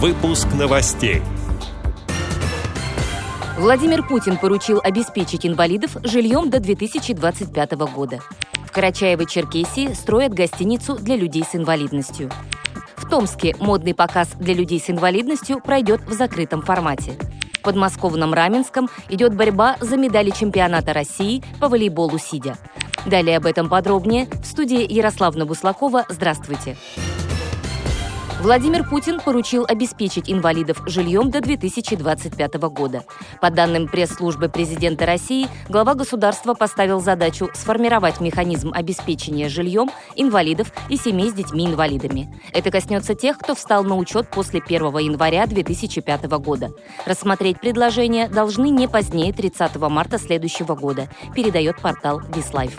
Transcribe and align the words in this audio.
Выпуск 0.00 0.46
новостей. 0.54 1.22
Владимир 3.56 4.06
Путин 4.06 4.36
поручил 4.36 4.80
обеспечить 4.80 5.44
инвалидов 5.44 5.96
жильем 6.04 6.50
до 6.50 6.60
2025 6.60 7.72
года. 7.72 8.20
В 8.64 8.70
Карачаево-Черкесии 8.70 9.92
строят 9.94 10.32
гостиницу 10.32 10.94
для 10.94 11.16
людей 11.16 11.42
с 11.42 11.56
инвалидностью. 11.56 12.30
В 12.94 13.08
Томске 13.08 13.56
модный 13.58 13.92
показ 13.92 14.28
для 14.38 14.54
людей 14.54 14.78
с 14.78 14.88
инвалидностью 14.88 15.60
пройдет 15.60 16.02
в 16.06 16.12
закрытом 16.12 16.62
формате. 16.62 17.18
В 17.54 17.62
подмосковном 17.62 18.32
Раменском 18.34 18.88
идет 19.08 19.34
борьба 19.34 19.78
за 19.80 19.96
медали 19.96 20.30
чемпионата 20.30 20.92
России 20.92 21.42
по 21.58 21.68
волейболу 21.68 22.18
сидя. 22.18 22.56
Далее 23.04 23.36
об 23.36 23.46
этом 23.46 23.68
подробнее 23.68 24.28
в 24.44 24.46
студии 24.46 24.86
Ярославна 24.88 25.44
Буслакова. 25.44 26.06
Здравствуйте. 26.08 26.76
Здравствуйте. 26.94 27.07
Владимир 28.40 28.88
Путин 28.88 29.18
поручил 29.18 29.64
обеспечить 29.66 30.30
инвалидов 30.30 30.80
жильем 30.86 31.28
до 31.28 31.40
2025 31.40 32.54
года. 32.70 33.02
По 33.40 33.50
данным 33.50 33.88
пресс-службы 33.88 34.48
президента 34.48 35.06
России, 35.06 35.48
глава 35.68 35.94
государства 35.94 36.54
поставил 36.54 37.00
задачу 37.00 37.50
сформировать 37.52 38.20
механизм 38.20 38.72
обеспечения 38.72 39.48
жильем 39.48 39.90
инвалидов 40.14 40.72
и 40.88 40.96
семей 40.96 41.30
с 41.30 41.34
детьми-инвалидами. 41.34 42.32
Это 42.52 42.70
коснется 42.70 43.16
тех, 43.16 43.38
кто 43.38 43.56
встал 43.56 43.82
на 43.82 43.96
учет 43.96 44.30
после 44.30 44.62
1 44.64 44.98
января 44.98 45.44
2005 45.46 46.24
года. 46.38 46.70
Рассмотреть 47.06 47.58
предложение 47.58 48.28
должны 48.28 48.68
не 48.70 48.86
позднее 48.86 49.32
30 49.32 49.74
марта 49.76 50.16
следующего 50.16 50.76
года, 50.76 51.08
передает 51.34 51.80
портал 51.80 52.22
Дислайф. 52.32 52.78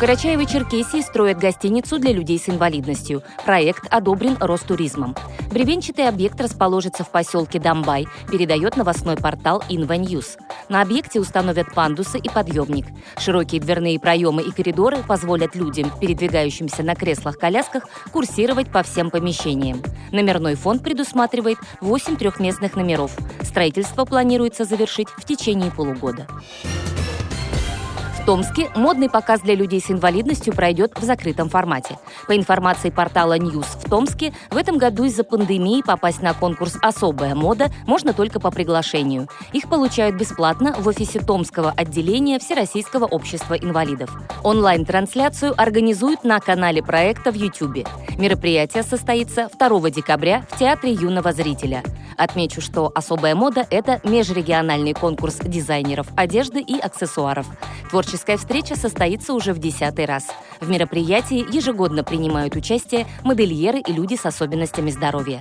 Карачаево-Черкесии 0.00 1.02
строят 1.02 1.38
гостиницу 1.38 1.98
для 1.98 2.12
людей 2.12 2.38
с 2.38 2.48
инвалидностью. 2.48 3.22
Проект 3.44 3.86
одобрен 3.92 4.38
Ростуризмом. 4.40 5.14
Бревенчатый 5.52 6.08
объект 6.08 6.40
расположится 6.40 7.04
в 7.04 7.10
поселке 7.10 7.58
Дамбай, 7.58 8.08
передает 8.32 8.78
новостной 8.78 9.16
портал 9.16 9.62
InvaNews. 9.68 10.38
На 10.70 10.80
объекте 10.80 11.20
установят 11.20 11.74
пандусы 11.74 12.16
и 12.16 12.30
подъемник. 12.30 12.86
Широкие 13.18 13.60
дверные 13.60 14.00
проемы 14.00 14.40
и 14.40 14.50
коридоры 14.52 15.02
позволят 15.06 15.54
людям, 15.54 15.92
передвигающимся 16.00 16.82
на 16.82 16.94
креслах-колясках, 16.94 17.86
курсировать 18.10 18.72
по 18.72 18.82
всем 18.82 19.10
помещениям. 19.10 19.82
Номерной 20.12 20.54
фонд 20.54 20.82
предусматривает 20.82 21.58
8 21.82 22.16
трехместных 22.16 22.74
номеров. 22.74 23.14
Строительство 23.42 24.06
планируется 24.06 24.64
завершить 24.64 25.08
в 25.18 25.26
течение 25.26 25.70
полугода. 25.70 26.26
В 28.20 28.26
Томске 28.26 28.70
модный 28.76 29.08
показ 29.08 29.40
для 29.40 29.54
людей 29.54 29.80
с 29.80 29.90
инвалидностью 29.90 30.54
пройдет 30.54 30.92
в 30.94 31.02
закрытом 31.02 31.48
формате. 31.48 31.98
По 32.28 32.36
информации 32.36 32.90
портала 32.90 33.38
News 33.38 33.66
в 33.82 33.88
Томске, 33.88 34.34
в 34.50 34.58
этом 34.58 34.76
году 34.76 35.04
из-за 35.04 35.24
пандемии 35.24 35.82
попасть 35.82 36.20
на 36.20 36.34
конкурс 36.34 36.76
«Особая 36.82 37.34
мода» 37.34 37.70
можно 37.86 38.12
только 38.12 38.38
по 38.38 38.50
приглашению. 38.50 39.26
Их 39.54 39.68
получают 39.70 40.16
бесплатно 40.16 40.74
в 40.78 40.86
офисе 40.86 41.18
Томского 41.18 41.72
отделения 41.74 42.38
Всероссийского 42.38 43.06
общества 43.06 43.54
инвалидов. 43.54 44.14
Онлайн-трансляцию 44.44 45.54
организуют 45.56 46.22
на 46.22 46.40
канале 46.40 46.82
проекта 46.82 47.32
в 47.32 47.34
YouTube. 47.34 47.88
Мероприятие 48.18 48.82
состоится 48.82 49.48
2 49.58 49.90
декабря 49.90 50.44
в 50.50 50.58
Театре 50.58 50.92
юного 50.92 51.32
зрителя. 51.32 51.82
Отмечу, 52.18 52.60
что 52.60 52.92
«Особая 52.94 53.34
мода»— 53.34 53.66
это 53.70 53.98
межрегиональный 54.04 54.92
конкурс 54.92 55.36
дизайнеров 55.36 56.06
одежды 56.16 56.60
и 56.60 56.78
аксессуаров. 56.78 57.46
Творческая 58.10 58.38
встреча 58.38 58.74
состоится 58.74 59.32
уже 59.34 59.52
в 59.52 59.60
десятый 59.60 60.04
раз. 60.04 60.26
В 60.60 60.68
мероприятии 60.68 61.46
ежегодно 61.54 62.02
принимают 62.02 62.56
участие 62.56 63.06
модельеры 63.22 63.78
и 63.78 63.92
люди 63.92 64.16
с 64.16 64.26
особенностями 64.26 64.90
здоровья 64.90 65.40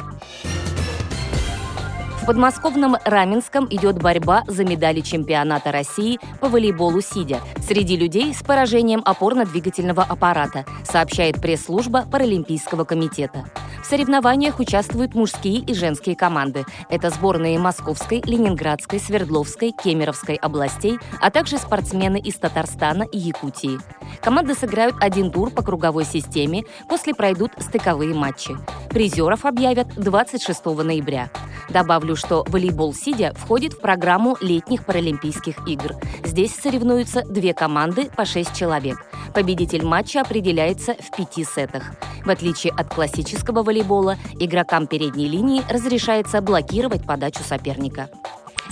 подмосковном 2.30 2.95
Раменском 3.06 3.66
идет 3.72 4.00
борьба 4.00 4.44
за 4.45 4.64
медали 4.64 5.02
чемпионата 5.02 5.72
России 5.72 6.20
по 6.40 6.47
волейболу 6.47 7.02
сидя 7.02 7.40
среди 7.59 7.97
людей 7.97 8.35
с 8.35 8.44
поражением 8.44 9.02
опорно-двигательного 9.03 10.03
аппарата, 10.03 10.63
сообщает 10.84 11.41
пресс-служба 11.41 12.06
Паралимпийского 12.12 12.84
комитета. 12.84 13.46
Соревнованиях 13.89 14.59
участвуют 14.59 15.16
мужские 15.16 15.61
и 15.61 15.73
женские 15.73 16.16
команды. 16.16 16.63
Это 16.91 17.09
сборные 17.09 17.57
Московской, 17.57 18.22
Ленинградской, 18.23 19.00
Свердловской, 19.00 19.72
Кемеровской 19.72 20.35
областей, 20.35 21.00
а 21.19 21.31
также 21.31 21.57
спортсмены 21.57 22.19
из 22.19 22.35
Татарстана 22.35 23.01
и 23.11 23.17
Якутии. 23.17 23.79
Команды 24.22 24.53
сыграют 24.53 24.95
один 25.01 25.31
тур 25.31 25.49
по 25.49 25.63
круговой 25.63 26.05
системе, 26.05 26.66
после 26.88 27.16
пройдут 27.16 27.53
стыковые 27.57 28.13
матчи. 28.13 28.55
Призеров 28.91 29.44
объявят 29.45 29.88
26 29.95 30.66
ноября. 30.66 31.31
Добавлю, 31.69 32.16
что 32.16 32.45
волейбол 32.47 32.94
сидя 32.94 33.33
входит 33.35 33.73
в 33.73 33.81
программу 33.81 34.38
летних 34.39 34.85
Паралимпийских 34.85 35.67
игр. 35.67 35.95
Здесь 36.23 36.53
соревнуются 36.53 37.23
две 37.23 37.55
команды 37.55 38.11
по 38.16 38.23
шесть 38.23 38.55
человек. 38.55 39.03
Победитель 39.34 39.85
матча 39.85 40.22
определяется 40.22 40.95
в 40.95 41.16
пяти 41.16 41.44
сетах. 41.44 41.84
В 42.25 42.29
отличие 42.29 42.73
от 42.73 42.94
классического 42.94 43.63
волейбола, 43.63 44.17
игрокам 44.40 44.88
передней 44.88 45.28
линии 45.28 45.63
разрешается 45.69 46.41
блокировать 46.41 47.06
подачу 47.06 47.44
соперника. 47.44 48.09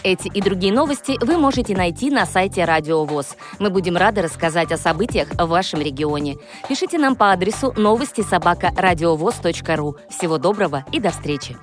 Эти 0.03 0.28
и 0.28 0.41
другие 0.41 0.72
новости 0.72 1.18
вы 1.25 1.38
можете 1.38 1.75
найти 1.75 2.12
на 2.12 2.25
сайте 2.25 2.66
Радио 2.66 3.03
ВОЗ. 3.03 3.35
Мы 3.59 3.69
будем 3.69 3.97
рады 3.97 4.22
рассказать 4.22 4.72
о 4.72 4.78
событиях 4.78 5.29
в 5.31 5.47
вашем 5.47 5.81
регионе. 5.81 6.38
Пишите 6.69 6.97
нам 6.97 7.16
по 7.16 7.31
адресу 7.31 7.74
новости 7.75 8.22
собака 8.22 8.72
ру. 9.75 9.97
Всего 10.09 10.38
доброго 10.38 10.85
и 10.91 11.00
до 11.00 11.12
встречи! 11.12 11.57